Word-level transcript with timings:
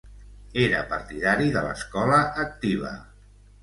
Era 0.61 0.79
partidari 0.95 1.53
de 1.59 1.65
l'escola 1.69 2.21
activa. 2.49 2.95